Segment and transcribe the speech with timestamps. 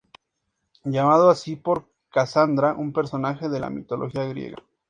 [0.83, 4.57] Llamado así por Casandra, un personaje de la mitología griega.